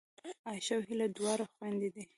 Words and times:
عایشه 0.47 0.73
او 0.77 0.81
هیله 0.89 1.07
دواړه 1.17 1.45
خوېندې 1.51 1.89
دي 1.95 2.03